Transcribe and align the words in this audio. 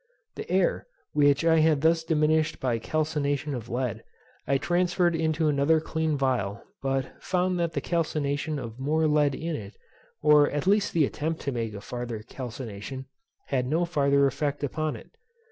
The 0.33 0.49
air, 0.51 0.87
which 1.13 1.45
I 1.45 1.59
had 1.59 1.81
thus 1.81 2.03
diminished 2.03 2.59
by 2.59 2.79
calcination 2.79 3.53
of 3.53 3.69
lead, 3.69 4.03
I 4.47 4.57
transferred 4.57 5.13
into 5.15 5.47
another 5.47 5.79
clean 5.79 6.17
phial, 6.17 6.63
but 6.81 7.21
found 7.21 7.59
that 7.59 7.73
the 7.73 7.81
calcination 7.81 8.57
of 8.57 8.79
more 8.79 9.05
lead 9.05 9.35
in 9.35 9.55
it 9.55 9.75
(or 10.23 10.49
at 10.49 10.65
least 10.65 10.93
the 10.93 11.05
attempt 11.05 11.41
to 11.41 11.51
make 11.51 11.75
a 11.75 11.81
farther 11.81 12.23
calcination) 12.23 13.05
had 13.49 13.67
no 13.67 13.85
farther 13.85 14.25
effect 14.25 14.63
upon 14.63 14.95
it. 14.95 15.11